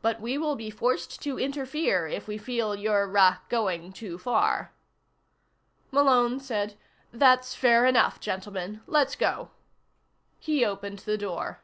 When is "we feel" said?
2.28-2.76